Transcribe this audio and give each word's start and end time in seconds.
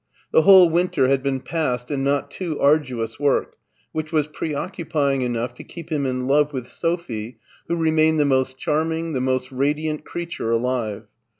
The 0.31 0.41
whole 0.41 0.67
winter 0.67 1.09
had 1.09 1.21
been 1.21 1.41
passed 1.41 1.91
in 1.91 2.03
not 2.03 2.31
too 2.31 2.59
arduous 2.59 3.19
work, 3.19 3.55
which 3.91 4.11
was 4.11 4.25
preoccupying 4.27 5.21
enough 5.21 5.53
to 5.53 5.63
keep 5.63 5.91
him 5.91 6.07
in 6.07 6.25
love 6.25 6.53
with 6.53 6.67
Sophie, 6.67 7.37
who 7.67 7.75
remained 7.75 8.19
the 8.19 8.25
most 8.25 8.57
charming, 8.57 9.13
the 9.13 9.21
most 9.21 9.51
radiant 9.51 10.03
creature 10.03 10.49
alive. 10.49 11.03